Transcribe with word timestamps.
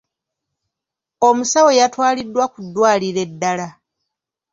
Omusawo 1.27 1.69
yatwaliddwa 1.79 2.45
ku 2.53 2.59
ddwaliro 2.65 3.19
eddala. 3.27 3.67